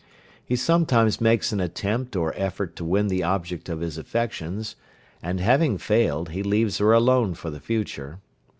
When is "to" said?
2.77-2.83